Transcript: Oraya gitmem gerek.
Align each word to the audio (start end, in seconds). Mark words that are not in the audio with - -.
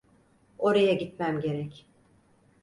Oraya 0.57 0.93
gitmem 0.93 1.41
gerek. 1.41 1.85